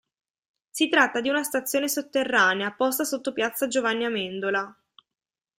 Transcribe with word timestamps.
Si 0.71 0.89
tratta 0.89 1.21
di 1.21 1.29
una 1.29 1.43
stazione 1.43 1.87
sotterranea, 1.87 2.71
posta 2.71 3.03
sotto 3.03 3.33
piazza 3.33 3.67
Giovanni 3.67 4.05
Amendola. 4.05 4.75